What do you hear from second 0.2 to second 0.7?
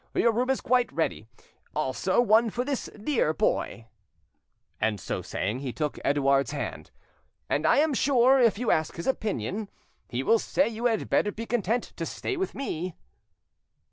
room is